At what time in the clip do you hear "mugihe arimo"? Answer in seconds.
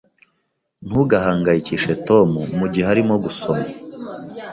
2.59-3.15